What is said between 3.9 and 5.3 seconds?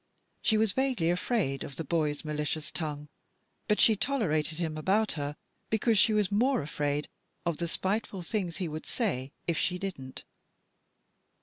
toler ated him about